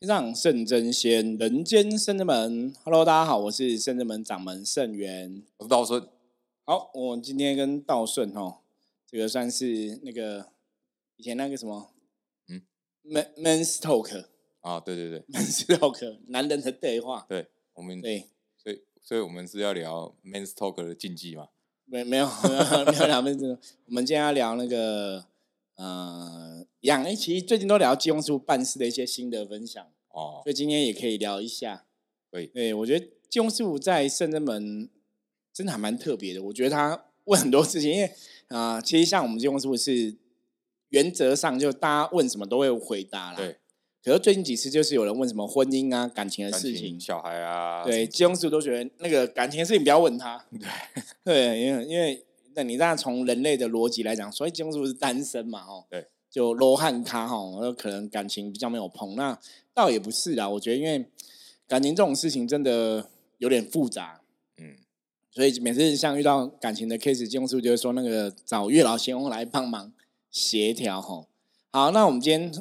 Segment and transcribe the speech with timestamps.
[0.00, 2.74] 天上圣真仙，人间圣真门。
[2.84, 5.42] Hello，大家好，我是圣真门掌门圣元。
[5.58, 6.08] 我是道顺，
[6.64, 8.60] 好，我今天跟道顺哦，
[9.06, 10.46] 这个算是那个
[11.16, 11.90] 以前那个什么，
[12.48, 12.62] 嗯
[13.02, 14.24] ，man man's talk，
[14.62, 17.26] 啊，对对对 man's talk，男人的对话。
[17.28, 18.24] 对，我们对，
[18.56, 21.48] 所以所以我们是要聊 men's talk 的禁忌嘛？
[21.84, 25.26] 没没有没有聊那个，我们今天要聊那个
[25.80, 31.84] 呃养，哎，其实最近都聊金庸师傅办事的一些心得分享，哦，所以今天也可以聊一下。
[32.30, 34.88] 可以，对，我觉得金庸师傅在圣真门
[35.52, 36.42] 真的还蛮特别的。
[36.42, 38.12] 我觉得他问很多事情，因为
[38.48, 40.14] 啊、其实像我们金庸师傅是
[40.90, 43.36] 原则上就大家问什么都会回答啦。。
[43.36, 43.56] 对，
[44.04, 50.44] 可是最近几次就是有人问什么婚姻啊、感情的事情，情、小孩啊，对，金庸师傅都觉得那个感情的事情不要问他。
[50.52, 50.68] 对
[51.24, 59.38] 对，因为因为那你这样从人类的逻辑来讲，所以金庸师傅是单身嘛，哦，对，就罗汉咖哈，那可能感情比较没有碰，那
[59.72, 60.48] 倒也不是啦。
[60.48, 61.06] 我觉得因为
[61.66, 64.20] 感情这种事情真的有点复杂，
[64.58, 64.76] 嗯，
[65.30, 69.92] 所以每次像遇到感情的 case，金庸师傅就会说那个找月老仙翁来帮忙
[70.30, 71.26] 协调哈。
[71.70, 72.52] 好，那我们今天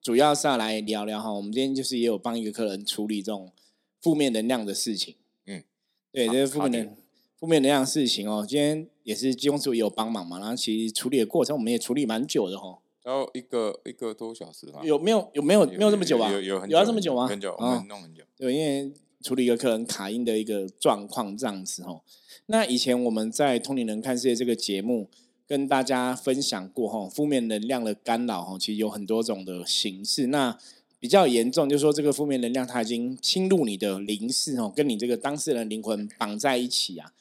[0.00, 3.52] 主要是要来聊聊哈，我们今天就是也有帮一个客人处理这种
[4.00, 5.16] 负面能量的事情。
[5.46, 5.64] 嗯，
[6.12, 6.96] 对，好这个负面能
[7.38, 12.80] 负面能量的事情哦，今天也是金庸师傅也有帮忙嘛，然后其实处理的过程我们也处理蛮久的吼。
[13.02, 16.30] 然后一个一个多小时吧，有没有有没有没有这么久吧？
[16.30, 17.26] 有有有要这么久吗？
[17.26, 22.04] 很久，我哦们弄很久，对，因为处理一个客人卡音的一个状况这样子吼。
[22.46, 25.08] 那以前我们在《通灵人看世界》这个节目
[25.48, 30.28] 跟大家分享过吼，负面能量的干扰吼，其实有很多种的形式。
[30.28, 30.56] 那
[31.00, 37.12] 比较严重，就是说这个负面能量它已经侵入你的灵视吼，跟你这个当事人灵魂绑在一起啊。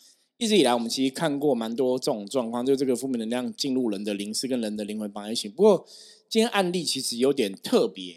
[0.41, 5.47] 一直以来，我们其实看过蛮多这种状况，就这个负面能量进入人的灵是跟人的灵魂绑在一起。
[5.47, 5.85] 不过
[6.27, 8.13] 今天案例其实有点特别，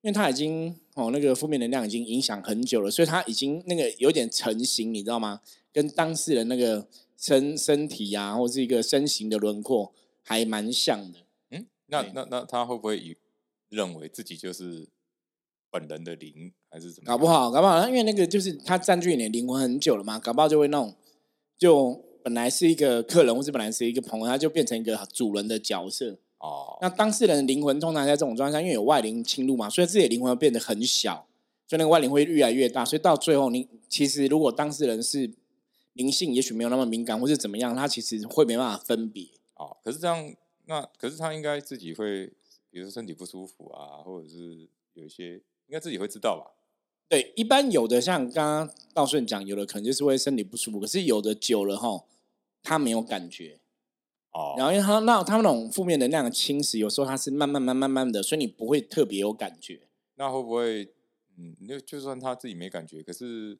[0.00, 5.40] 因为它已经哦那个负面能量已经影响很久了，所以它已经那个有点成型，你知道吗？
[5.72, 9.92] 跟当事人那个身身体啊，或是一个身形的轮廓
[10.24, 11.20] 还蛮像的。
[11.52, 13.16] 嗯，那那那他会不会以
[13.68, 14.88] 认为自己就是
[15.70, 17.06] 本人的灵，还是怎么？
[17.06, 20.92] 搞不好，搞不好，因为那个就是他占据你的灵魂很久了嘛，搞不好就会那种，
[21.62, 26.18] 就本来是一个客人，或是本来是一个朋友，他就变成一个主人的角色。
[26.38, 31.24] 哦，那当事人的灵魂通常在这种状态下，因为有外灵侵入嘛，所以自己的灵魂会变得很小，
[31.68, 35.30] 所以那个外灵会越来越大，所以到最后你，其实如果当事人是
[35.92, 39.28] 灵性，也许没有那么敏感，或是怎么样，他其实会没办法分别。
[39.54, 40.34] 哦，可是这样，
[40.66, 42.26] 那可是他应该自己会，
[42.72, 46.50] 比如说身体不舒服啊，或者是有一些，应该自己会知道吧？
[47.12, 52.06] 对，一般有的像刚刚道顺讲，有的可能就是会身体不舒服，可是有的久了哈，
[52.62, 53.60] 他没有感觉。
[54.30, 59.80] 哦，然后因为他那他们那种负面能量的侵蚀，有时候他是慢慢慢慢慢的，所以你不会特别有感觉。
[60.14, 60.88] 那会不会，
[61.36, 63.58] 嗯，就就算他自己没感觉，可是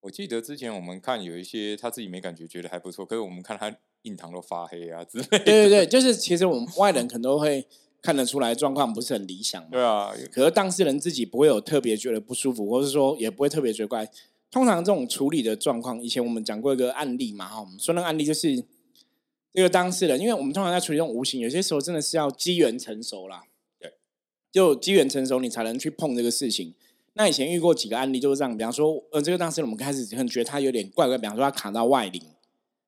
[0.00, 5.38] 我记得之前我们看有一些他自己没感觉，觉得还不错，可是我们看他印堂都发黑啊之类的。
[5.38, 7.66] 对对对，就是其实我们外人可能都会
[8.04, 9.68] 看得出来状况不是很理想嘛。
[9.72, 14.06] 对啊，可是当事人自己不会有特别觉得不舒服，或是说也不会特别觉得怪。
[14.50, 18.62] 通常这种处理的状况，以前我们讲过一个案例嘛，哈，我们说那个案例就是
[19.54, 23.44] 这个当事人，因为我们通常在处理这种无形，有些时候真的是要机缘成熟啦，
[23.80, 23.94] 对，
[24.52, 26.74] 就机缘成熟，你才能去碰这个事情。
[27.14, 32.20] 那以前遇过几个案例就是这样，比方说，呃，这个当事人我们开始可能觉得他有点怪怪，比方说他卡到外灵。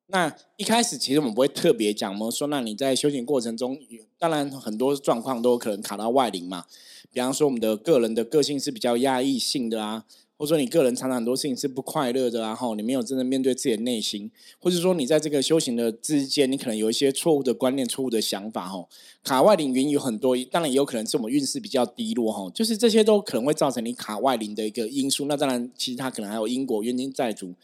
[0.09, 3.77] 那一开始其实我们不会特别讲，我们说，那你在修行过程中，
[4.19, 6.65] 当然很多状况都有可能卡到外灵嘛。
[7.11, 10.05] 比方说，我们的个人的个性是比较压抑性的啊，
[10.37, 14.31] 或者说你个人常常很多事情是不快乐的啊，吼，你没有真的面对自己的内心，
[14.61, 18.89] 或者说你在这个修行的之间，你可能有一些错误的观念、错误的想法，吼，
[19.25, 25.27] 卡外灵原因有很多，当然也有可能是我们运势比较低落，吼，就是这些都可能会造成你卡外灵的一个因素。
[25.27, 27.55] 那当然，其实它可能还有因果、冤亲债主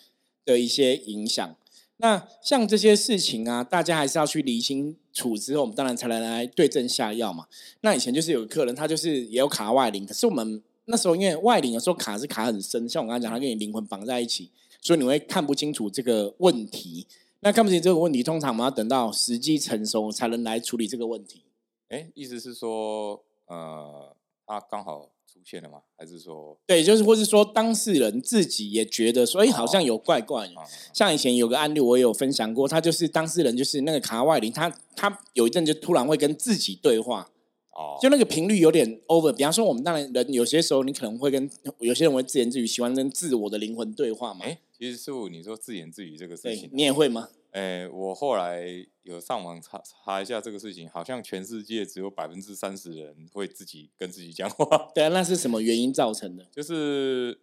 [0.44, 1.54] 的一些影响。
[1.98, 7.46] 那像这些事情啊，大家还是要去理清楚之后，我们当然才能来对症下药嘛。
[7.82, 14.50] 那以前就是有客人，他就是也有卡外灵，可是我们那时候因为外灵有时候卡是卡很深，像我刚才讲，他跟你灵魂绑在一起，
[14.80, 17.06] 所以你会看不清楚这个问题。
[17.44, 21.44] 那看不清这个问题，通常我们要等到时机成熟才能来处理这个问题。
[21.88, 25.11] 哎，意思是说，呃，他刚好
[25.42, 25.80] 出现了吗？
[25.96, 30.54] 还是说，对，就是或是说当事人自己也觉得说，哎，好像有怪怪的。
[30.54, 30.62] 啊，
[30.92, 37.28] 像以前有个案例，我也有分享过，他就是当事人，就是那个卡外灵，他他有一阵就突然会跟自己对话，
[37.72, 39.32] 哦，就那个频率有点 over。
[39.32, 41.50] 比方说，我们当然人有些时候你可能会跟
[41.80, 44.44] 有些人会自言自语，喜欢跟自我的灵魂对话嘛。
[44.44, 47.28] 哎，其实师傅你说自言自语这个事情，你也会吗？
[47.52, 48.66] 哎，我后来
[49.02, 54.90] 有上网查查一下这个事情，好像全世界只有百分之三十人会自己跟自己讲话。
[54.94, 56.44] 对啊，那是什么原因造成的？
[56.46, 57.40] 就是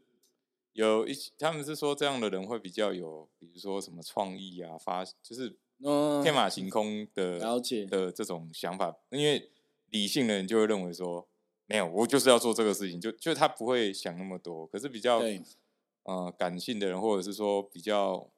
[0.74, 9.50] 有一他们是说这样的人会比较有，比如说什么创意啊，发就是嗯，天马行空的了解的这种想法，因为
[9.92, 11.28] 理性的人就会认为说，
[11.68, 14.66] 没有，我就是要做这个事情，就就他不会想那么多。
[14.68, 15.22] 可是比较
[16.38, 18.30] 感性的人，或者是说比较，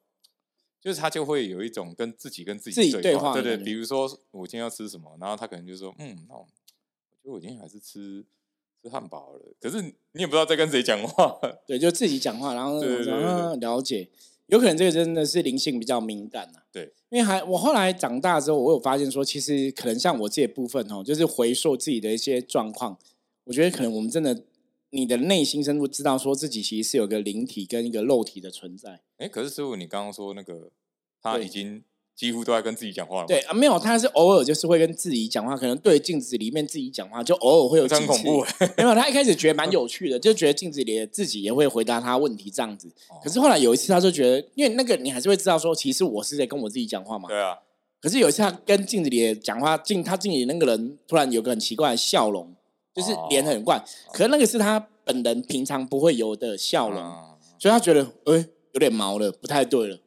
[0.81, 3.57] 就是他就会有一种跟自己跟自自己对己话，对对。
[3.57, 8.25] 比如说我今天要吃什么，然后他可能就说，嗯，那我我觉得我今天还是吃
[8.81, 9.41] 吃汉堡了。
[9.61, 12.81] 可是你也不知道在跟谁讲话， 对，就自己讲话，然后
[13.57, 14.09] 了解，
[14.47, 16.63] 有可能这个真的是灵性比较敏感啊。
[16.71, 22.97] 对，因为还我后来长大之后，我有发现说，其实可能像我自己的部分哦，就是回溯自己的一些状况，
[23.43, 24.43] 我觉得可能我们真的，
[24.91, 29.01] 你的内心深处知道说自己其实是有个灵体跟一个肉体的存在。
[29.17, 30.69] 哎，可是师傅，你刚刚说那个
[31.21, 31.83] 他已经
[32.13, 38.01] 几乎都在跟自己讲话了嘛，对啊，没有，他是偶尔就是会跟自己讲话，可能对镜子里面自己讲话，就偶尔会有几次。
[38.01, 38.45] 这很恐怖。
[38.77, 42.89] 没有，他一开始觉得蛮有趣的，就觉得镜子里的自己也会回答他问题这样子。
[43.09, 47.29] 哦可是后来有一次，他就觉得，因为那个你还是会知道说，其实我是在跟我自己讲话嘛。
[47.29, 47.57] 对啊，
[48.01, 52.53] 可是有一次，他跟镜子里的讲话，镜他镜里那个人突然有个很奇怪的笑容，
[52.93, 53.83] 就是脸很怪。
[54.13, 59.99] 可是那个是他本人平常不会有的笑容，嗯所以他觉得，哎、有点毛了，不太对了。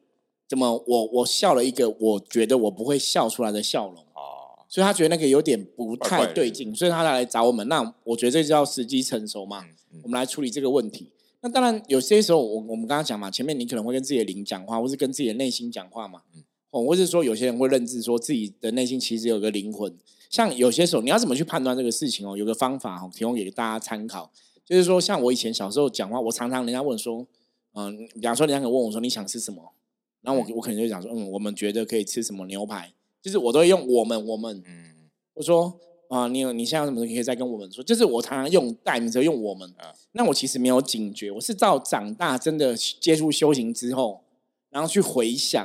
[0.48, 3.96] 怎么我我笑了一个我觉得我不会笑出来的笑容？
[4.12, 7.66] 哦，所以他觉得那个有点不太对劲，所以他才来找我们。
[7.68, 9.64] 那我觉得这就叫时机成熟嘛，
[10.02, 11.12] 我们来处理这个问题。
[11.40, 19.96] 那当然，有些时候我我们刚刚讲嘛，前面你可能会跟自己的灵讲话，或是跟自己的内心讲话嘛，嗯哦，或是说有些人会认知说自己的内心其实有个灵魂。
[20.34, 22.36] 像有些时候你要怎么去判断这个事情哦？
[22.36, 24.32] 有个方法哦，提供给大家参考，
[24.64, 27.24] 就是说，像我以前小时候讲话，我常常人家问说，
[27.74, 29.72] 嗯、比方说人家可能问我说你想吃什么，
[30.22, 32.92] 然后我我可能就讲说，嗯，我们觉得可以吃什么牛排，
[33.22, 34.60] 就是我都会用我们我们。
[34.66, 35.08] 嗯。
[35.34, 35.78] 我说
[36.08, 37.82] 啊，你有你现在有什么东西可以再跟我们说？
[37.82, 39.94] 就是我常常用代名词用我们，啊。
[40.12, 44.22] 那我其实没有警觉，我是到长大真的接触修行之后，
[44.70, 45.64] 然后去回想，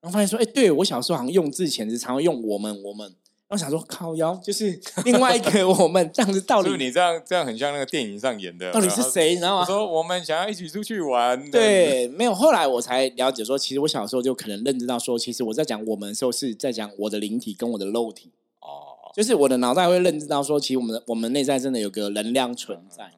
[0.00, 3.14] 然后发现说，哎、对我小时候好像用字遣词常会用我们我们，
[3.54, 9.60] 然后想说靠腰就是另外一个我们这样子到底师傅你这样这样很像那个电影上演的，到底是谁，你知道吗？
[9.60, 12.34] 我说我们想要一起出去玩，对，没有。
[12.34, 18.32] 后来我才了解说，其实我小时候就可能认知到说，其实我在讲我们的时候是在讲我的灵体跟我的肉体。
[18.60, 23.12] 哦，就是我的脑袋会认知到说，其实我们的我们内在真的有个能量存在，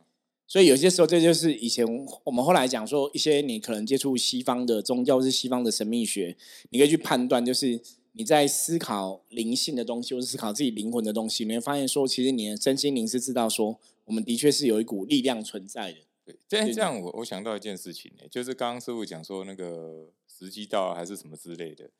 [0.47, 1.87] 所以有些时候这就是以前
[2.25, 6.37] 我们后来讲说，一些你可能接触西方的宗教或是西方的神秘学，
[6.69, 7.81] 你可以去判断，就是
[8.17, 15.99] 你在思考灵性的东西，或是思考自己灵魂的东西，你会发现说，其实你的身心灵是知道说，我们的确是有一股力量存在的。
[16.25, 21.91] 对，这样这样我我想到一件事情呢，就是刚刚师傅讲说那个时机到啊还是什么之类的，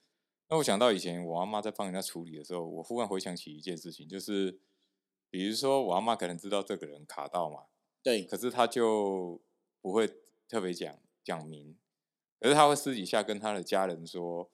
[0.49, 4.59] 那我想到以前我阿妈在帮人家处理的时候，我忽然回想起一件事情，就是
[5.29, 7.65] 比如说我阿妈可能知道这个人卡到嘛，
[8.03, 9.41] 对，可是他就
[9.83, 10.09] 不会
[10.49, 11.77] 特别讲讲明，
[12.41, 14.51] 可是他会私底下跟他的家人说，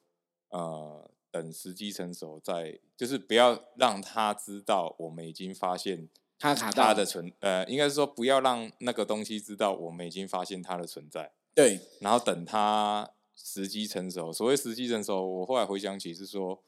[0.48, 6.08] 呃，等时机成熟再，就是不要让他知道我们已经发现
[6.38, 14.32] 他卡大的存，呃，应该是说不要让那个东西知道我们已经发现它的存在，对然后等他时机成熟。
[14.32, 16.62] 所谓时机成熟，我后来回想起是说，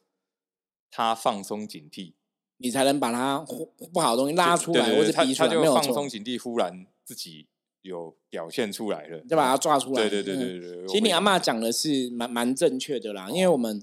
[0.90, 2.14] 他放松警惕，
[2.56, 7.48] 你才能把他不不好的东西拉出来，或者逼出来，他就放松，警惕，忽然自己
[7.82, 10.08] 有表现出来了，就把它抓出来。
[10.08, 10.86] 对对对嗯对对。
[10.86, 13.82] 其实你阿妈嬷讲的是蛮蛮正确的啦，因为我们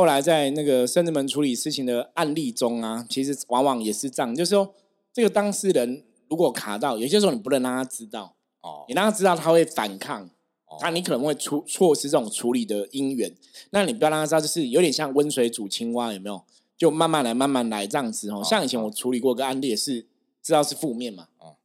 [0.00, 4.74] 后来在那个圣子门处理事情的案例中啊，其实往往也是这样，就是说
[5.12, 10.24] 这个当事人如果卡到，有些时候你不能让他知道，哦你让他知道他会反抗，
[10.64, 13.30] 哦那你可能会出错失这种处理的因缘。
[13.72, 16.42] 那你不要让他知道，就是有点像温水煮青蛙，有没有？
[16.78, 18.42] 就慢慢来，慢慢来这样子哦。
[18.42, 20.06] 像以前我处理过个案例，也是
[20.42, 21.56] 知道是负面嘛，哦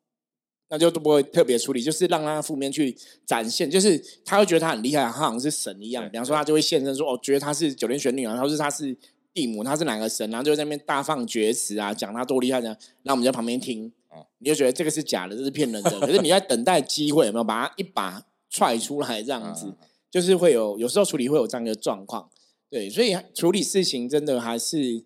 [0.76, 2.94] 那就都不会特别处理，就是让他负面去
[3.26, 6.08] 展现，就是他会觉得他很厉害，他好像是神一样。
[6.10, 8.96] 比方说，他就会现身说，哦，觉得他是九天玄女啊，或是他是
[9.34, 12.68] 地母，他是哪个神，然后就在那边大放厥词啊，讲他多厉害的，
[13.04, 16.00] 然后我们在旁边听哦，你就觉得这个是假的，这是骗人的。
[16.02, 19.66] 可是你在等待机会，有没有把他一把踹出来这样子？
[19.68, 19.76] 嗯
[20.12, 22.30] 就是会有有时候处理会有这样的状况，
[22.70, 25.04] 对，所以处理事情真的还是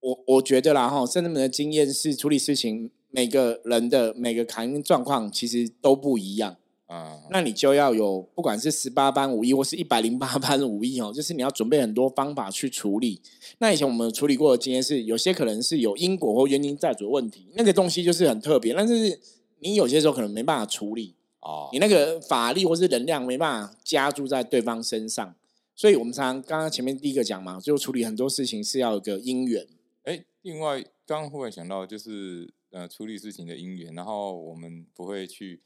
[0.00, 6.56] 我我觉得啦哈，圣人们的经验是处理事情每个人的每个卡因状况其实都不一样，
[6.88, 13.20] 嗯那你就要有不管是十八般武艺或是一百零八般武艺哦，就是你要准备很多方法去处理。
[13.58, 19.20] 那以前我们处理过的经验是，有些可能是有因果或原因债主的问题，那个东西就是很特别，但是
[19.60, 21.14] 你有些时候可能没办法处理。
[21.40, 25.34] 哦你，那个法力或是能量没办法加注在对方身上，
[25.74, 29.66] 所以我们常常刚刚前面第一个讲嘛，就处理很多事情是要有个因缘。
[30.02, 35.60] 哎，另外刚刚忽然想到，就是呃处理事情的因缘，然后我们不会去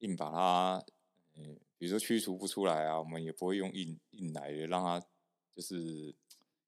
[0.00, 0.84] 硬把它，
[1.36, 1.42] 呃，
[1.78, 5.00] 比如说驱除不出来啊，我们也不会用硬硬来的让它
[5.54, 6.14] 就是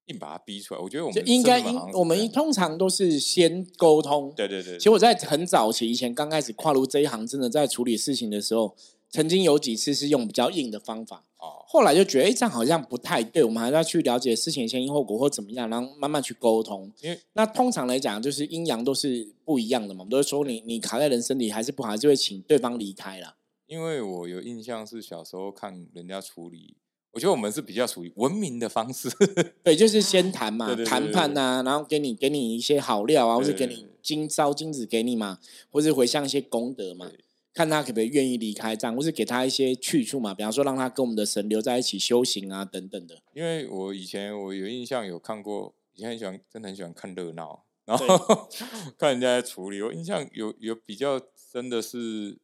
[0.05, 0.79] 硬把它逼出来。
[0.79, 4.33] 我觉得我们应该应我们通常都是先沟通。
[4.35, 8.75] 对对对，其实我在很早期以前刚开始跨入这一行，真的在处理事情的时候，
[9.13, 16.91] 曾经有几次是用比较硬的方法，哦，后来就觉得，哎，这样好像不太对，我们还是要去了解事情的前因后果或怎么样，然后慢慢去沟通。
[16.99, 23.35] 因为那通常来讲，就是阴阳都是不一样的嘛，我们都会说你你卡在人身体还是不好，还是会请对方离开啦。
[23.67, 26.75] 因为我有印象是小时候看人家处理，
[27.11, 29.07] 我觉得我们是比较属于文明的方式。
[29.63, 35.37] 对，就是先谈嘛谈判呐、然后给你给你一些好料啊，或是给你金招金子给你嘛，
[35.69, 37.19] 或是回向一些功德嘛对，
[37.53, 43.21] 看他可不可以愿意离开这样，或是给他一些去处嘛，比方说让他跟我们的神留在一起修行啊等等的。
[43.33, 48.49] 因为我以前我有印象有看过，以前很喜欢，真的很喜欢看热闹，然后
[48.97, 49.81] 看人家在处理。
[49.81, 52.39] 我印象有有比较真的是，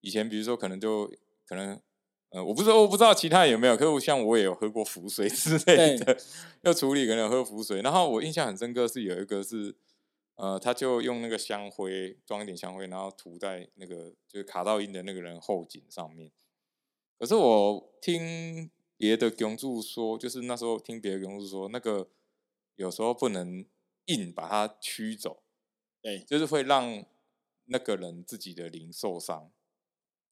[0.00, 1.06] 以前比如说可能就
[1.46, 1.78] 可能，
[2.30, 6.18] 呃，我不知道我不知道其他有没有，可是我像我也有喝过符水之类的，
[6.62, 7.80] 要处理可能有喝符水。
[7.82, 9.76] 然后我印象很深刻是有一个是，
[10.36, 16.32] 呃，他就用那个香灰装一点香灰，然后涂在那个就是卡到音的那个人后颈上面。
[17.18, 22.08] 可是我听别的公助说，就是那时候听别的公助说，那个
[22.74, 23.64] 有时候不能
[24.06, 25.42] 硬把它驱走，
[26.02, 27.04] 对就是会让
[27.66, 29.52] 那个人自己的灵受伤。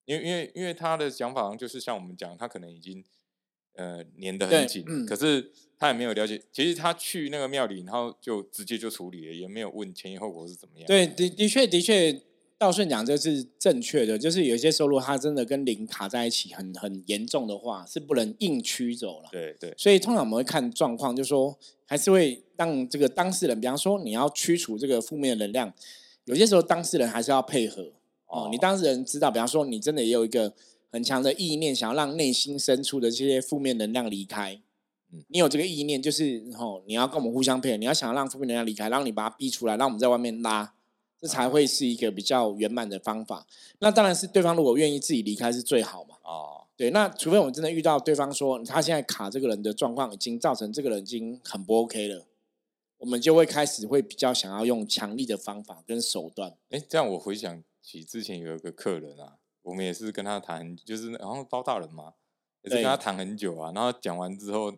[0.04, 3.04] 因为因为因为他的想法好像就是像我们讲，他可能已经
[3.74, 10.86] 呃粘得很紧，嗯可是他也没有了解，其实他去那个庙里，然后就直接就处理了，也没有问前因后果是怎么样。
[10.86, 12.22] 对，的的确的确，
[12.56, 19.28] 道顺讲这是正确的，就是有些收入它真的跟零卡在一起很很严重的话，是不能硬驱走了。
[19.32, 25.74] 对对所以通常我们会看状况，就说还是会让这个当事人，比方说你要驱除这个负面能量，
[26.26, 27.92] 有些时候当事人还是要配合
[28.26, 28.48] 哦。
[28.52, 30.54] 你当事人知道，比方说你真的也有一个
[30.92, 34.60] 很强的意念，想要让内心深处的这些负面能量离开。
[35.10, 40.74] 嗯你有这个意念，就是哦，你要跟我们互相配合，你要想要让负面能量离开，让你把它逼出来，让我们在外面拉，
[41.20, 43.46] 这才会是一个比较圆满的方法。
[43.78, 46.16] 那当然是对方如果愿意自己离开是最好嘛。
[46.22, 52.26] 哦，对，那除非我们真的遇到对方说他现在卡这个人的状况已经造成这个人已经很不 OK 了，
[52.98, 56.54] 我们就会开始会比较想要用强力的方法跟手段。
[56.70, 62.14] 哎，这样我回想起之前有一个客人啊，我们也是跟他谈，就是好像包大人嘛，
[62.62, 63.72] 也是跟他谈很久啊。
[63.74, 64.72] 然后讲完之后，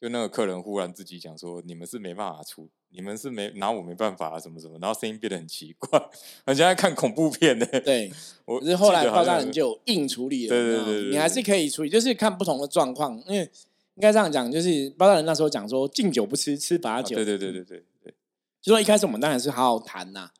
[0.00, 5.98] 就那个客人忽然自己讲说：“你们是没办法出，你们是没拿我没办法啊，什么什么。”然后声音变得很奇怪，
[6.46, 7.66] 好像在看恐怖片呢。
[7.84, 8.10] 对，
[8.44, 13.50] 我可是后来包大人就硬处理了，对对对对你还是可以处理，就是看不同的状况，因为
[13.94, 18.14] 应该这样讲，就是包大人那时候讲说敬酒不吃吃罚酒，啊对对对对对对，
[18.62, 20.30] 就说一开始我们当然是好好谈呐、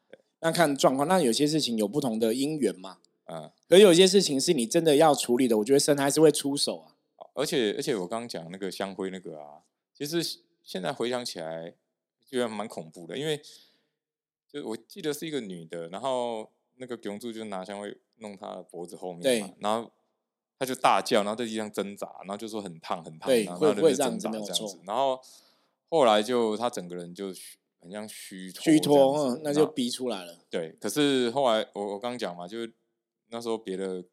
[0.41, 2.97] 那看状况，那有些事情有不同的因缘嘛，
[3.31, 3.51] 嗯。
[3.69, 6.93] 可有些事情是你真的要处理的，我觉得神还是会出手啊。
[7.35, 9.63] 而且而且我刚刚讲那个香灰那个啊，
[9.95, 10.21] 其实
[10.63, 11.75] 现在回想起来，
[12.27, 13.41] 觉得蛮恐怖的，因为
[14.49, 19.91] 就我记得是一个女的，然后那个公主就拿香灰弄她的脖子后面嘛对，然后
[20.59, 25.21] 她就大叫，然后在地上挣扎，然后就说很烫很烫，对然后就在挣扎这样子，然后
[25.89, 30.37] 后来就她整个人就虚很像虚脱虚脱，嗯，那就逼出来了。
[30.51, 32.73] 对，可是后来我我刚讲嘛，就是
[33.31, 34.05] 那时候别的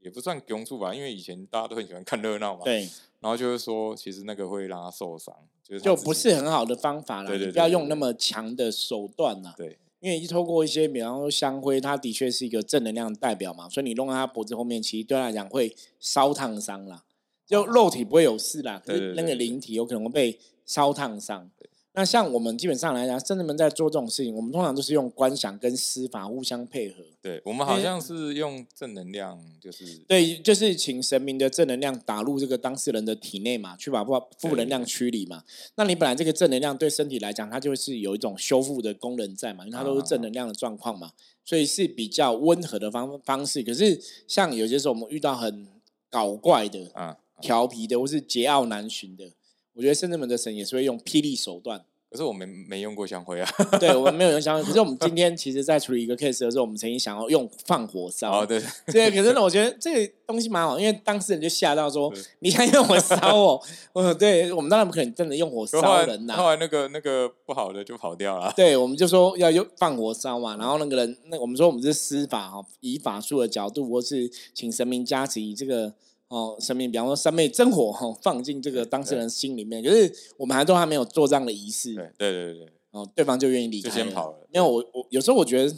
[0.00, 2.80] 也不算公主吧，因为以前大家都很喜欢看热闹嘛，对，
[3.20, 9.54] 然后就是说，其实那个会让他受伤，就是就不是很好的方法啦，对对你不要用那么强的手段啦。
[9.56, 17.02] 对因为透过一些，比方说香灰，它的确是一个正能量的代表嘛，所以你弄到他脖子后面，其实对他来讲会烧烫伤啦。
[17.46, 21.50] 就肉体不会有事啦，可是那个灵体有可能会被烧烫伤。
[21.96, 26.96] 那像我们基本上来讲，圣人们在做这种事情，我们通常都是用观想跟施法互相配合。
[27.22, 35.44] 对，我们好像是用正能量，就是对，就是请神明的正能量打入这个当事人的体内嘛，去把负负能量驱离嘛。
[35.76, 41.12] 那你本来这个正能量对身体来讲，它就是有一种修复的功能在嘛，因为它都是正能量的状况嘛，
[41.44, 43.62] 所以是比较温和的方方式。
[43.62, 45.68] 可是像有些时候我们遇到很
[46.10, 49.30] 搞怪的、啊，调皮的，或是桀骜难驯的，
[49.74, 51.84] 我觉得圣人们的神也是会用霹雳手段。
[52.10, 53.50] 可是我没没用过香灰啊。
[53.80, 54.62] 对，我们没有用香灰。
[54.62, 58.42] 可是我们今 天其实，在处理一个 case 的时候，我们曾经想要用放火烧。
[58.42, 59.10] 哦，对，对。
[59.10, 63.60] 可是呢，我觉得这个东西蛮好，因为当事人就吓到说：“你还用火烧 我？”
[63.94, 66.34] 嗯，对，我们当然不可能真的用火烧人呐。
[66.34, 68.52] 后来那个那个不好的就跑掉了。
[68.54, 70.56] 对，我们就说要用放火烧嘛。
[70.56, 75.94] 然后那个人，那我们说我们是司法哈，以法术的角度，或是请神明加持，以这个。
[76.28, 84.38] 哦，生命，比方说三昧真火哈，放进这个当事人心里面，可是我们还都还没有做这样的仪式，对对对对，哦，对方就愿意离开，就先跑了。
[84.52, 85.76] 因为我我有时候我觉得，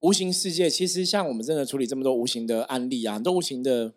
[0.00, 3.92] 无形世界其实像我们真的处理这么多无形的案例啊，很多无形的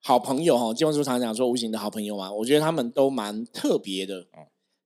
[0.00, 4.26] 好朋友哈，金文书常讲说无形的好朋友嘛，我觉得他们都蛮特别的。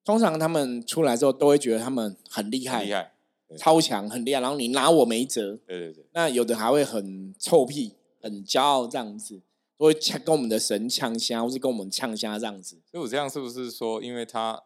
[0.04, 3.12] 通常他们出来之后都会觉得他们很厉害，厉害，
[3.56, 5.58] 超强，很厉害，然后你拿我没辙。
[5.66, 9.40] 对对对，那有的还会很臭屁，很骄傲这样子。
[9.84, 12.80] 会呛跟我们的神呛虾，或是跟我们呛虾这样子。
[12.90, 14.62] 所以我这样是不是说，因为他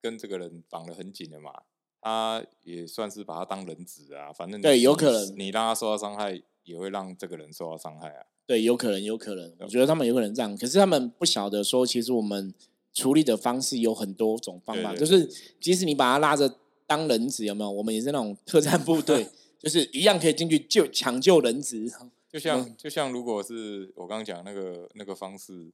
[0.00, 1.52] 跟这个人绑得很紧的嘛，
[2.00, 4.32] 他也算是把他当人质啊？
[4.32, 8.26] 反正对，有可能你让他受到伤害，也会让这个人受到伤害啊。
[8.44, 9.54] 对，有可能，有可能。
[9.60, 12.52] 我觉得他们有可能这样，可是他们不晓得说，其实我们
[12.92, 15.26] 处理的方式有很多种方法，就是
[15.60, 17.70] 即使你把他拉着当人质，有没有？
[17.70, 19.26] 我们也是那种特战部队，
[19.58, 21.90] 就是一样可以进去救抢救人质。
[22.32, 25.72] 就像就像，如果是我刚刚讲那个那个方式，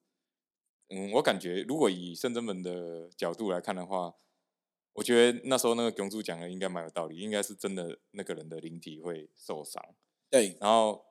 [0.89, 4.15] 嗯，我感觉如果以圣真门的角度来看的话，
[4.95, 9.83] 我觉得那时候那个熊主讲的应该蛮有道理，应该是真的那个人的灵体会受伤。
[10.29, 11.08] 对，然后。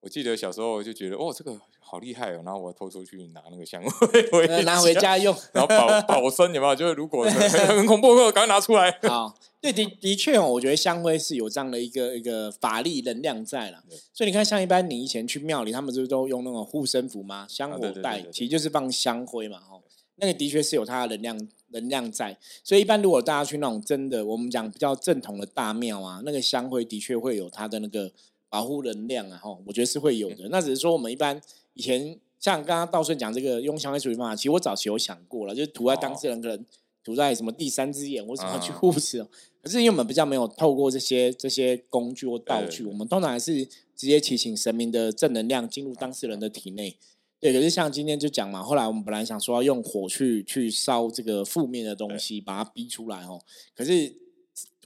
[0.00, 6.76] 我记得小时候就觉得哦，这个好厉害哦，然后我偷出去拿那个香灰， 拿回家用，然后保保身有没有？
[6.76, 8.90] 就是如果很 恐怖，赶快拿出来。
[9.02, 13.82] 好，对的的确哦，我觉得香灰是有这样的一个一个法力能量在了。
[14.12, 17.44] 所以你看，像一般你以前去庙里，他们是不是都用那种护身符吗？
[17.48, 19.82] 香火袋其实就是放香灰嘛，哦，
[20.16, 22.38] 那个的确是有它的能量能量在。
[22.62, 28.12] 所以一般如果大家去那种真的我们讲比较正统的大庙啊，那个香灰的确会有它的那个。
[28.56, 30.48] 保护能量啊，哈，我觉得是会有的。
[30.48, 31.38] 那只是说我们一般
[31.74, 36.64] 以前像刚刚道顺讲这个用香灰处理方法，其实我早期有想过了，就是涂在当事人可能
[37.04, 39.22] 涂在什么第三只眼或什么去护持。
[39.62, 43.62] 可是因为我们比较没有透过这些这些工具或道具，我们通常还是
[43.94, 46.96] 直接提醒神明的正能量进入当事人的体内。
[47.38, 53.42] 对，可是像今天就讲嘛，后来我们本来想说要用火去去烧这个负面的东西，把它逼出来哦。
[53.74, 54.24] 可是。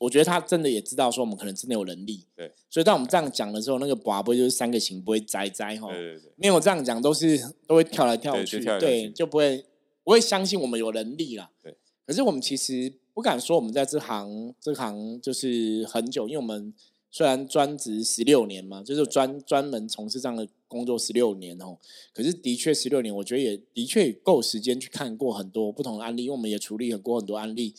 [0.00, 9.62] 我觉得他真的也知道说我们可能真的有能力，对，所以当我们这样讲的时候，那个寡不会就是三个行不会栽栽哈，对对对，没有这样讲都是都会跳来跳去，对，就不会
[10.02, 11.50] 不会相信我们有能力啦。
[11.62, 16.72] 对，可是我们其实不敢说我们在这行这行就是很久，因为我们
[17.10, 21.76] 虽然专职十六年嘛，就是专专门从事这样的工作十六年哦，
[22.14, 27.74] 可是的确十六年，我觉得也的确够时间去看过很多不同的案例，因为我们也处理很多很多案例。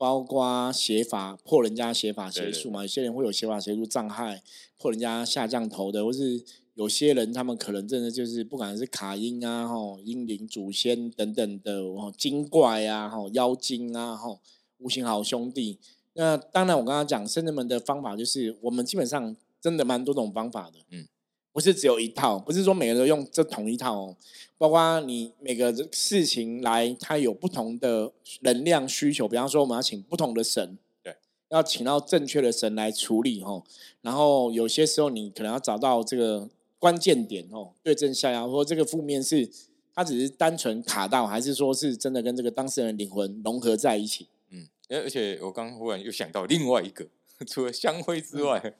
[0.00, 4.42] 包括写法破人家写法邪术嘛，有些人会有写法邪术障碍，
[4.78, 14.40] 破人家下降头的，或是有些人他们可能真的就是不管是卡音啊、吼阴灵祖先等等的哦，精怪啊、吼妖精啊、吼
[14.78, 15.78] 无形好兄弟。
[16.14, 21.06] 那当然，我刚刚讲圣人们的方法，就是我们基本上真的蛮多种方法的，嗯。
[21.52, 24.16] 不是只有一套，不是说每个人都用这同一套哦。
[24.56, 29.26] 包括你每个事情来，它有不同的能量需求。
[29.26, 31.16] 比方说，我们要请不同的神，对，
[31.48, 33.64] 要请到正确的神来处理哦。
[34.02, 36.46] 然后有些时候，你可能要找到这个
[36.78, 38.46] 关键点哦，对症下药。
[38.48, 39.48] 说这个负面是
[39.94, 44.28] 它只是单纯卡到，还是说是真的跟这个当事人灵魂融合在一起？
[44.50, 47.08] 嗯，而而且我刚忽然又想到另外一个，
[47.48, 48.74] 除了香灰之外，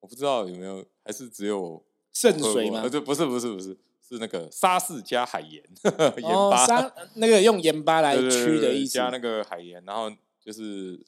[0.00, 1.80] 我不知道有没有，还是只有。
[2.12, 2.80] 圣水吗？
[2.82, 5.62] 呃，这不是不是不是，是那个沙士加海盐，
[6.18, 8.94] 盐巴，沙那个用盐巴来驱的意思。
[8.94, 10.10] 加那个海盐，然后
[10.44, 11.00] 就是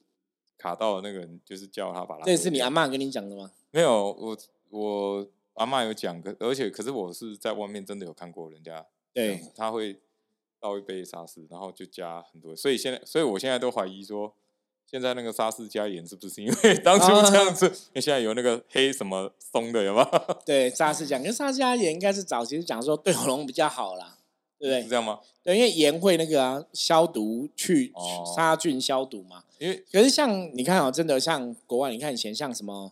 [0.57, 2.23] 卡到那个人，就是叫他把它。
[2.23, 3.51] 这是你阿妈跟你讲的吗？
[3.71, 4.37] 没有，我
[4.69, 9.99] 我阿妈有讲，可而且可是我是在外面真的有看过人家，对，他会
[10.59, 14.33] 倒一杯沙士，然后就加很多，所以现在，所以我现在都怀疑说。
[14.93, 17.65] 现在那个沙士加盐是不是因为 当初这样子？
[17.65, 20.07] 因为现在有那个黑什么松的，有吗？
[20.45, 24.19] 对，沙士讲跟沙士加盐应该是早期是讲说对喉咙比较好啦，
[24.59, 24.83] 对不对？
[24.83, 25.19] 是这样吗？
[25.41, 27.91] 对，因为盐会那个啊消毒去
[28.35, 29.43] 杀菌消毒嘛。
[29.57, 32.91] 因为可是像你看哦，真的像国外，你看以前像什么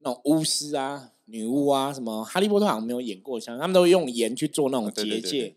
[0.00, 5.54] 那种巫师啊、女巫啊，什么哈利波特好像没有演过，像他们都用盐去做那种结界。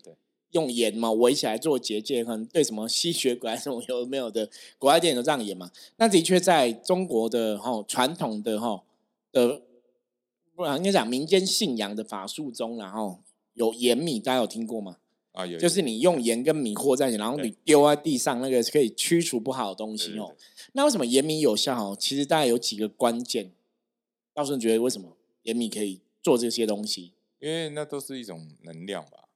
[0.52, 5.70] 用盐嘛围起来做结界，可能对什么吸血鬼什么有没有的国外电影都这样演嘛？
[5.96, 8.82] 那的确在中国的哈传统的哈
[9.32, 9.62] 的，
[10.54, 13.20] 不然应该讲民间信仰的法术中，然后
[13.54, 14.96] 有盐米，大家有听过吗？
[15.32, 20.34] 啊，有就是你用盐跟米和在一起，然后你丢在地上，那个是可以驱除不好的东西哦。
[20.72, 21.92] 那为什么盐米有效？
[21.92, 23.52] 哦，其实大概有几个关键。
[24.34, 27.12] 道顺觉得为什么盐米可以做这些东西？
[27.38, 29.29] 因为那都是一种能量吧。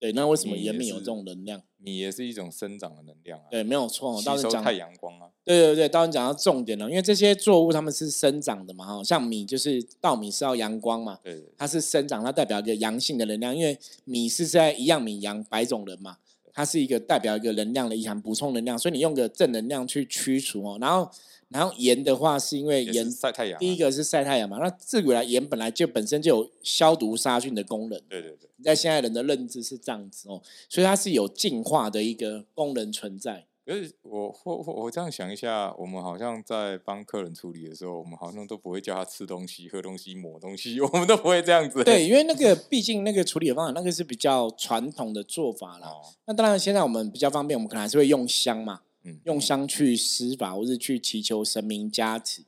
[0.00, 1.62] 对，那为什么盐米有这种能量？
[1.76, 3.44] 米也是一种生长的能量啊。
[3.50, 4.18] 对，没有错。
[4.20, 5.28] 吸收太阳光啊。
[5.44, 16.16] 对对对，当然讲到重点了，因为这些作物它们是生长的嘛，哈，像米就是稻米是要阳光嘛，对，它是生长，它代表一个阳性的能量，因为米是在一样米养百种人嘛，
[16.54, 21.10] 它是一个代表一个能量的意涵，补充能量，所以你用个正能量去驱除哦，然后。
[21.50, 23.58] 然后盐的话，是因为盐晒太阳。
[23.58, 28.00] 第一个是晒太阳嘛，那自古来盐本来就本身就有消毒杀菌的功能。
[28.08, 33.46] 对对对，在现在人的认知是这样子哦，所以它是有净化的一个功能存在。
[33.66, 41.82] 可是我我我这样想一下，我们好像在帮客人处理的时候，我们好像都不会叫他吃东西、喝东西、抹东西，我们都不会这样子。
[41.84, 45.88] 对，因为那个毕竟那个处理的方法，那个是比较传统的做法啦。
[46.26, 48.80] 那当然，现在我们比较方便，我们可能还是会用香嘛。
[49.24, 52.42] 用香去施法，或是去祈求神明加持，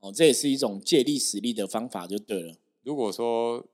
[0.00, 2.54] 哦，这也是一种借力使力的方法，就对了。
[2.82, 3.64] 如果说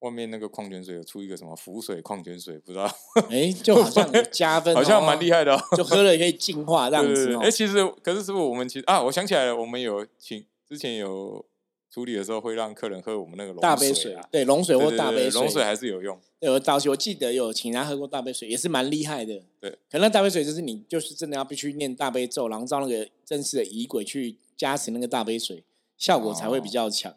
[0.00, 2.90] 外面那个矿泉水有出一个什么浮水矿泉水，不知道，
[3.28, 7.36] 哎，就好像加分， 好像蛮厉害的，哦就喝了也可以净化这样子。
[7.42, 11.44] 哎，其实可是师傅，我们其实啊，我想起来了，我们有请之前有。
[11.92, 16.16] 处理的时候会让客人喝我们那个大杯水啊，对，龙水或大杯水，龙水还是有用。
[16.38, 19.42] 有早期我记得有请他喝过大杯水，也是蛮厉害的。
[19.60, 25.64] 对，可能大杯水就是你就是真的要必须念大悲咒，然后照那个正式的仪轨去加持那个大杯水，
[25.98, 27.12] 效果才会比较强。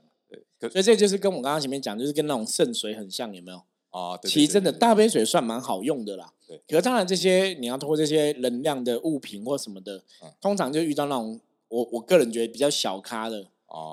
[0.59, 3.61] 对，所以这就是跟我刚刚前面讲，就是跟那种圣水很像，有没有？
[3.91, 6.33] 啊，其实真的大杯水算蛮好用的啦。
[6.47, 10.03] 对，可是当然这些你要通过这些能量的物品或什么的，
[10.41, 13.49] 通常就遇到那种我我个人觉得比较小咖的。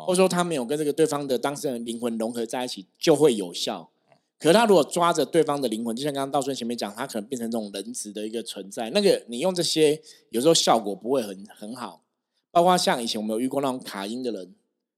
[0.07, 3.91] 或者说他没有跟这个对方的当事人灵魂融合在一起，就会有效。
[4.39, 8.89] 可是他如果抓着对方的灵魂，就像刚刚道顺前面讲，他可能变成这种人质的一个存在。
[8.91, 12.03] 那个你用这些，有时候效果不会很很好。
[12.51, 14.55] 包括像以前我们有遇过那种卡音的人，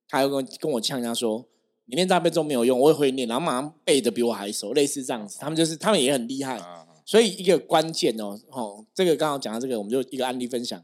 [0.08, 1.44] 他又跟跟我呛人家说
[1.86, 6.60] ：“你念大悲咒没有用，我也会念，然后马上背的比我还熟。”类似这样子，他们就是他们也很厉害。
[7.04, 10.80] 所以一个关键哦，哦，这个刚刚讲到这个，我们就一个案例分享。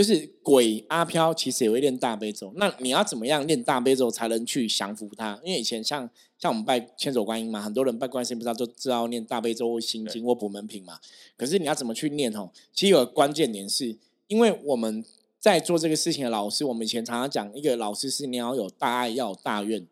[0.00, 5.38] 就是鬼阿飘其实也会念大悲咒，那你要怎么样念大悲咒才能去降服他？
[5.44, 6.08] 因为以前像
[6.38, 10.98] 像我们拜千手观音嘛，很多人拜观音不知道都知道念大悲咒或心经或补门品嘛。
[11.36, 12.50] 可是你要怎么去念哦？
[12.72, 13.94] 其实有个关键点是，
[14.28, 15.04] 因为我们
[15.38, 19.86] 在做这个事情的老师，我们以前常常讲一个老师是你要有大爱，要有大愿。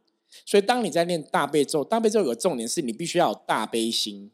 [0.47, 4.31] 所以当你在念大悲咒，大悲咒有个重点是你必须要有大悲心。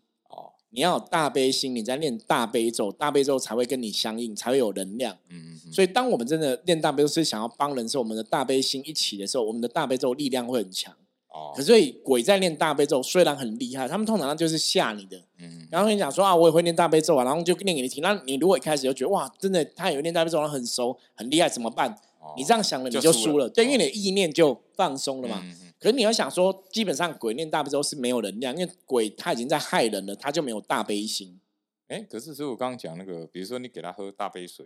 [0.74, 5.16] 你要有大悲心，你在念大悲咒，大悲咒才会跟你相应，才会有能量。
[5.30, 5.72] 嗯嗯。
[5.72, 10.92] 所以，当我们真的念大悲咒是想要帮人，是我们的大悲心一起的时候，我们的大悲咒力量会很强。
[11.28, 11.52] 哦。
[11.54, 15.16] 可是，鬼在念大悲咒虽然很厉害，他们通常就是吓你的。
[15.38, 15.68] 嗯。
[15.70, 18.02] 然后跟你讲说啊，我也会念大悲咒啊，然后就念给你听。
[18.02, 21.96] 那你如果一开始就觉得哇，真的他有念大悲咒，很熟很厉害，怎么办？
[22.36, 23.48] 你这样想了，你就输了。
[23.48, 25.40] 对，因为你的意念就放松了嘛。
[25.84, 31.38] 可是你要想说，基本上鬼念大悲咒是没有能量，因为鬼他已经在害人了，他就没有大悲心。
[31.88, 34.64] 哎，可是师傅刚刚讲那个，比如说你给他喝大杯水，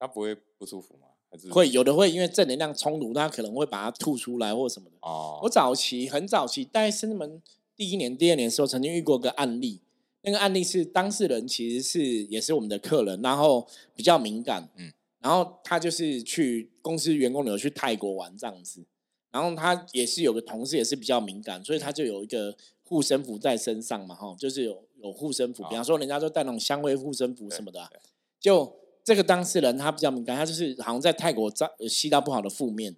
[0.00, 1.06] 他不会不舒服吗？
[1.30, 4.96] 还是会有的会因为正能量冲突，他可能会把它吐出来或什么的。
[5.02, 7.40] 哦，我早期很早期，在生门
[7.76, 9.80] 第一年、第二年的时候，曾经遇过个案例。
[10.22, 18.84] 那个案例是当事人其实是也是我们的客人，然后比较敏感，嗯，然后他就是去公司员工旅游去泰国玩这样子。
[19.30, 27.88] 然后他也是有个同事也是比较敏感，所以他就有一个护身符在身上嘛，哈，就是有有护身符，比方说人家都带那种香味护身符什么的。
[28.40, 28.72] 就
[29.04, 32.94] 这个当事人他比较敏感，他就是好像在泰国遭吸到不好的负面，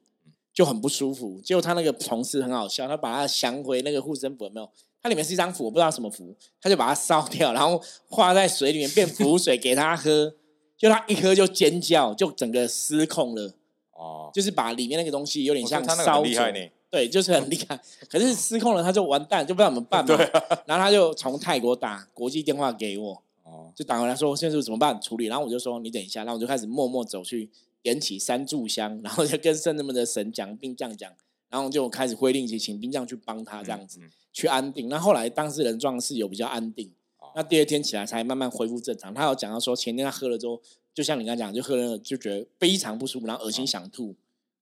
[0.53, 1.41] 就很不舒服。
[1.41, 4.71] 结果他那个同事很好笑，他把他降回那个护身符有没有？
[5.03, 10.35] 它里面是一张符，我不知道什么符，他就把它烧掉，然后化在水里面变符水给他喝，
[10.77, 13.55] 就他一喝就尖叫，就整个失控了。
[14.01, 16.53] 哦，就是把里面那个东西有点像烧着，
[16.91, 17.79] 对，就是很厉害。
[18.09, 20.17] 可是失控了，他就完蛋，就不知道怎么办嘛。
[20.65, 25.27] 然后他就从泰国打国际电话给我，哦，就打回来说现在怎么办处理。
[25.27, 27.51] 然后我就说你等一下，然后我就开始默默走去
[27.83, 31.13] 点起三炷香， 然后就跟圣人们的神讲兵将讲，
[31.51, 34.01] 然后就开始挥令起请兵将去帮他这样子
[34.33, 34.89] 去安定。
[34.89, 36.91] 那后来当事人状势有比较安定，
[37.37, 39.13] 那第二天起来才慢慢恢复正常。
[39.13, 40.59] 他有讲到说前天他喝了之后。
[40.95, 44.15] 就像你刚刚讲，就喝了就觉得非常不舒服，然后恶心想吐，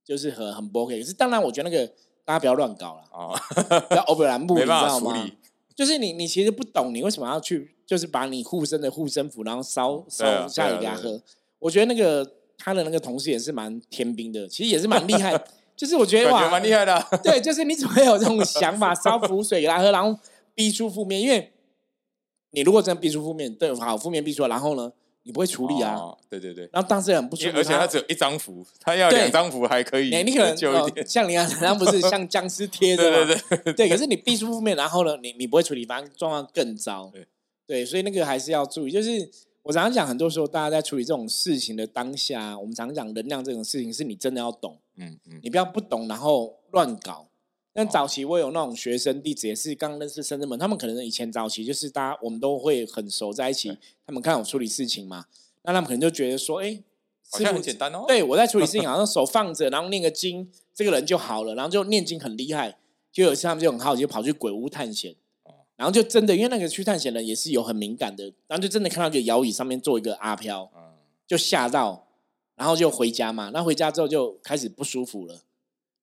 [0.04, 1.00] 就是很很不 OK。
[1.00, 1.86] 可是当然，我觉得那个
[2.24, 3.34] 大家不要乱搞了啊，
[3.88, 5.28] 不要 over 蓝布，你知道吗？
[5.74, 11.22] 就是你你其实不懂，你为什么要去，就是把你护身的护身符，然后烧烧下来给他喝。
[11.58, 15.40] 我觉得那个他的那个同事也是蛮天兵的，其实也是蛮厉害。
[15.76, 17.00] 就是我觉得哇，蛮厉害的。
[17.22, 20.18] 对，就是你怎么会有这种想法，烧符水给他喝，然后
[20.52, 21.20] 逼出负面？
[21.20, 21.52] 因为
[22.50, 24.92] 你如果真的逼出负面，对，好，负面逼出，然后呢，
[25.28, 25.94] 你不会处理啊。
[25.94, 31.06] 哦对对对，然后当事人很不舒服，而且他只有一张符，他要两张符还可以你你可能呃救一点。
[31.06, 33.40] 像林安然不是像僵尸贴的 对吗？
[33.48, 37.10] 对对，对，可是你必出负面，然后呢，你你不会处理，反而状况更糟。
[37.12, 37.26] 对
[37.66, 38.90] 对，所以那个还是要注意。
[38.90, 39.30] 就是
[39.62, 47.27] 我常常讲，很多时候大家在处理这种事情的当下，我们常讲能量这种事情，是你真的要懂，嗯嗯，你不要不懂然后乱搞。
[47.78, 55.26] 但哦早期我有那种学生弟子，也是刚认识深圳门，他们可能以前早期就是大家我们都会很熟在一起，他们看我处理事情嘛，
[55.62, 56.82] 那他们可能就觉得说，哎，
[57.30, 58.04] 好像很简单哦。
[58.08, 62.76] 对，我在处理事情， 好像手放着，然后念个经，这个人就好了，然后就念经很厉害。
[63.12, 65.14] 就有一次他们就很好奇，就跑去鬼屋探险
[65.44, 70.82] 哦，然后就真的，因为那个去探险的人也是有很敏感的，然后就真的看到一个摇椅上面坐一个阿飘，嗯，
[71.28, 72.08] 就吓到，
[72.56, 73.52] 然后就回家嘛。
[73.54, 75.42] 那回家之后就开始不舒服了，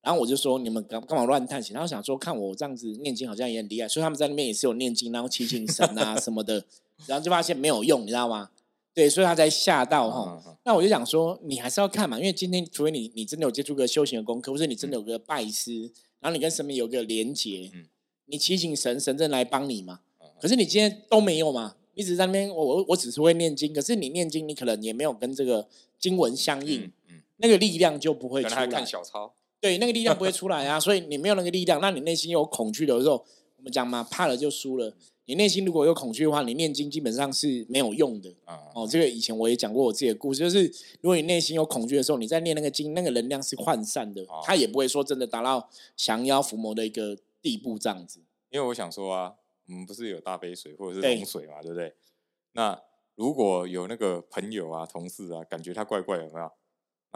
[0.06, 1.74] 然后我就说你们干干嘛乱探险？
[1.74, 6.64] 然后想说看我这样子念经好像也很厉害，所以他们在那边也是有念经，然后祈请神啊什么的，
[7.06, 8.50] 然后就发现没有用，你知道吗？
[8.94, 10.40] 对，所以他才吓到哈。
[10.64, 15.90] 那我就想说，你还是要看嘛，因为今天除非你你真的有接触个修行的功课，或者你真的有个拜师，
[16.20, 17.86] 然后你跟神明有个连结，嗯
[18.26, 19.98] 你祈请神，神正来帮你嘛。
[20.20, 25.66] 嗯可是你今天都没有嘛，你只是在那边，我我我只是会念经，可是你念经，你可能也没有跟这个
[25.98, 28.86] 经文相应，嗯嗯，那个力量就不会出来看。
[28.86, 29.32] 小抄。
[29.60, 33.24] 对，那个力量不会 出来啊，所以你没有那个力量，那你内心有恐惧的时候，
[33.56, 34.94] 我们讲嘛，怕了就输了。
[35.28, 38.32] 你内心如果有恐惧的话，你念经基本上是没有用的。
[38.44, 40.66] 啊哦，这个以前我也讲过我自己的故事，就是
[41.00, 48.20] 如果你内心有恐惧的时候，你在念那个经，那个能量是涣散的哦，它也不会说真的达到降妖伏魔的一个地步这样子。
[48.50, 49.34] 因为我想说啊，
[49.66, 51.92] 我们不是有大杯水或者是对龙水嘛，对不对？
[52.52, 52.80] 那
[53.16, 56.48] 如果有那个朋友啊、同事啊，感觉他怪怪的，有没有？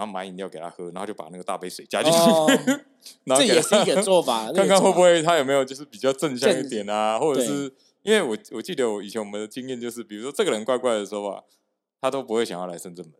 [0.00, 2.46] 然后买饮料给他喝，然后就把那个大杯水加进去，哦
[3.24, 7.70] 然后这也是一个做法， 看看会不会会他有没有就是比较正向一正点啊，或者是
[8.02, 11.42] 因为我我记得我以前我们的经验就是，比如说这个人怪怪的时候啊，
[12.00, 13.14] 他都不会想要来深圳门。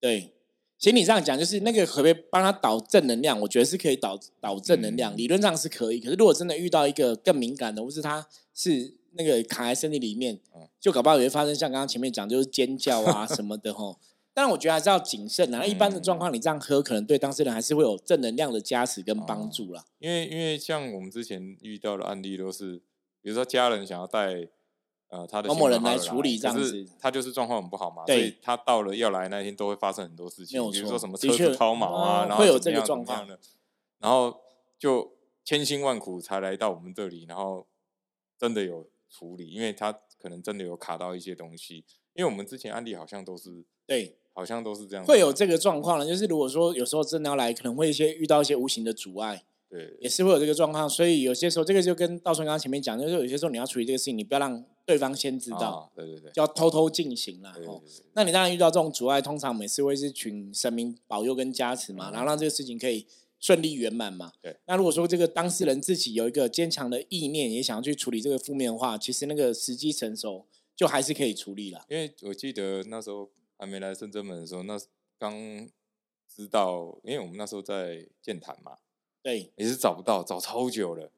[0.00, 0.34] 对。
[0.80, 3.40] 其实你这样讲，就是那个可不可以帮他导正能量？
[3.40, 5.98] 我觉得是可以导导正能量，嗯理论上是可以。
[5.98, 13.98] 可是如果真的遇到一个更敏感的，或是他是那个卡在身体里面嗯，就搞不好也会发生像刚刚前面讲，就是尖叫啊什么的吼。
[14.38, 15.58] 当然，我觉得还是要谨慎啊。
[15.58, 19.84] 那一般的状况，你这样喝，可能对当事人还是会有正能量的加持跟帮助啦。
[19.98, 22.76] 因为因为像我们之前遇到的案例都是，
[23.20, 24.46] 比如说家人想要带
[25.08, 26.86] 呃他的某某人来处理这样子。
[27.00, 33.26] 他就是状况很不好嘛，所以他到了要来那天都会发生很多事情，比如说什么车子抛锚啊，然后哦会有这个状况。
[33.26, 33.36] 的，
[33.98, 34.40] 然后
[34.78, 37.66] 就千辛万苦才来到我们这里，然后
[38.38, 46.06] 真的有处理，因为他可能真的有卡到一些东西，因为我们之前案例好像都是对，好像都是这样，会有这个状况了。
[46.06, 50.88] 就是如果说有时候真的要来，可能会一些遇到一些无形的阻碍，对也是会有这个状况。
[50.88, 57.52] 所以有些时候，这个就跟道顺刚刚前面讲，就是有些时候你要处理这个事情，你不要让对方先知道，啊对对对，就要偷偷进行啦。
[57.66, 63.04] 哦那你当然遇到这种阻碍，通常每次会是请神明保佑跟加持嘛，嗯然后让这个事情可以
[63.40, 64.30] 顺利圆满嘛。
[64.40, 64.56] 对。
[64.68, 70.46] 那如果说这个当事人自己有一个坚强的意念，也想要去处理这个负面的话，其实那个时机成熟，
[70.76, 71.84] 就还是可以处理了。
[71.90, 74.78] 因为我记得那时候还没来深圳门的时候，那
[75.18, 75.34] 刚
[76.28, 78.76] 知道，因为我们那时候在建坛嘛，
[79.22, 81.10] 对，也是找不到，找超久了。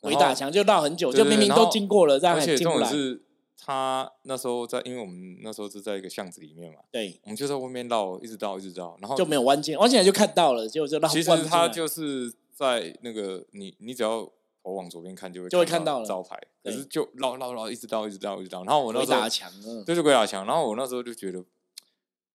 [0.00, 3.22] 鬼打墙就绕很久，就明明都经过了，但而且还进不是
[3.56, 11.08] 他那时候在，因为我们那时候是在一个巷子里面嘛，对，我们就在外面绕，一直绕，一直绕，然后就没有弯进，弯进来就看到了，结果就绕。
[11.08, 14.30] 其实他就是在那个你你只要
[14.62, 20.44] 头往左边看就会就会看到了招牌，可是就绕绕绕一直绕一直绕一直绕，然后我那鬼时候打墙，嗯，就是鬼打墙。
[20.44, 21.42] 然后我那时候就觉得，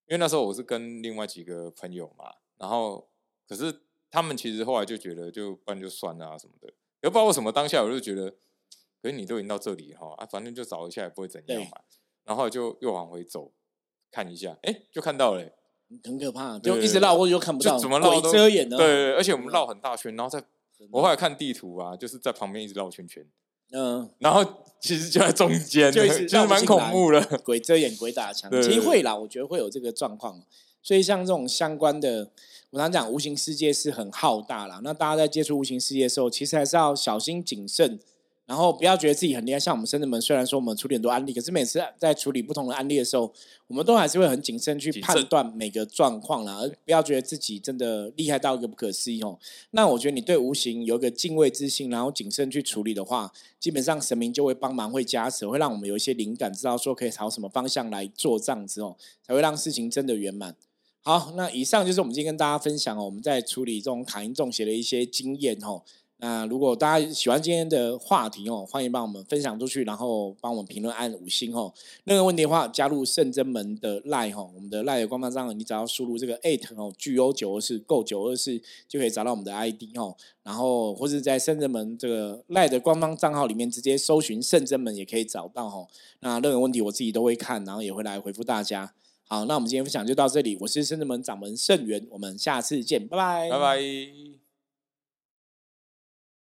[0.09, 3.07] 因为那时候我是跟另外几个朋友嘛，然后
[3.47, 6.67] 可是他们其实后来就觉得，就不然就算了啊什么的。
[7.01, 8.31] 也不知道为什么当下我就觉得，
[9.01, 11.81] 可是你都已经到这里哈啊，反正就找一下也不会怎样嘛。
[12.25, 13.53] 然后就又往回走
[14.11, 15.53] 看一下，哎，就看到了欸、
[16.03, 18.77] 很可怕，就一直绕过去就看不到，怎么绕都遮眼呢？
[18.77, 20.43] 对对，对而且我们绕很大圈，然后在，
[20.91, 23.25] 我后来看地图啊，就是在旁边一直绕圈圈，
[23.71, 24.43] 嗯，然后
[24.79, 27.21] 其实就在中间，就一直其实蛮恐怖的。
[27.43, 30.41] 鬼遮眼、鬼打墙，对对其实会啦，我觉得会有这个状况。
[30.81, 32.31] 所以像这种相关的，
[32.71, 34.79] 我常讲无形世界是很浩大啦。
[34.83, 37.99] 那大家在接触无形世界的时候，其实还是要小心谨慎，
[38.49, 39.59] 然后不要觉得自己很厉害。
[39.59, 43.31] 像我们深圳门，虽然说我们处理很多案例，可是每次在处理不同的案例的时候，
[43.67, 49.37] 我们都还是会很谨慎去判断每个状况啦，而不要觉得自己真的厉害到一个不可思议哦。
[49.69, 60.55] 那我觉得你对无形有一个敬畏之心，然后谨慎去处理的话，基本上神明就会帮忙，会加持，会让我们有一些灵感，知道说可以朝什么方向来做这样子哦，才会让事情真的圆满。
[61.03, 65.83] 好，那以上就是我们今天跟大家分享哦，我们在处理这种卡因中邪的一些经验哦。
[66.21, 71.73] 那如果大家喜欢今天的话题哦，欢迎帮我们分享出去，然后帮我们评论按五星哦。
[72.03, 80.13] 任何问题的话，加入圣真门的赖哈，我们的赖的官方账号，你只要输入这个 eight 哦，G O 九二四 Go 九二四就可以找到我们的 ID 哦。
[80.43, 85.87] 然后或者在圣真门这个赖的官方账号里面直接搜寻圣真门也可以找到哦。
[86.19, 88.93] 那任何问题我自己都会看，然后也会来回复大家。
[89.23, 94.38] 好，那我们今天分享就到这里，我是圣真门掌门圣元，我们下次见，拜拜，拜拜。